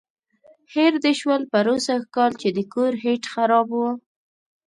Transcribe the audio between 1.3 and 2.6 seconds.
پروسږ کال چې د